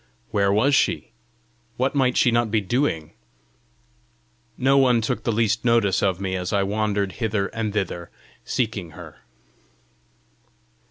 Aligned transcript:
Where 0.31 0.51
was 0.51 0.73
she? 0.73 1.11
What 1.77 1.93
might 1.93 2.17
she 2.17 2.31
not 2.31 2.49
be 2.49 2.59
doing? 2.59 3.13
No 4.57 4.75
one 4.75 4.99
took 4.99 5.25
the 5.25 5.31
least 5.31 5.63
notice 5.63 6.01
of 6.01 6.19
me 6.19 6.35
as 6.35 6.51
I 6.51 6.63
wandered 6.63 7.11
hither 7.21 7.49
and 7.49 7.71
thither 7.71 8.09
seeking 8.43 8.93
her. 8.97 9.17